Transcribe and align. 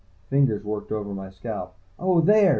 Fingers 0.31 0.63
worked 0.63 0.91
over 0.91 1.13
my 1.13 1.29
scalp. 1.29 1.75
"Oh, 1.99 2.21
there!" 2.21 2.49